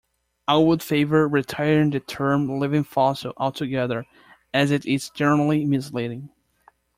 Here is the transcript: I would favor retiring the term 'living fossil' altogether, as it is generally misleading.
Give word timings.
I 0.47 0.57
would 0.57 0.81
favor 0.81 1.27
retiring 1.27 1.91
the 1.91 1.99
term 1.99 2.49
'living 2.49 2.83
fossil' 2.85 3.33
altogether, 3.37 4.07
as 4.51 4.71
it 4.71 4.83
is 4.87 5.11
generally 5.11 5.63
misleading. 5.63 6.29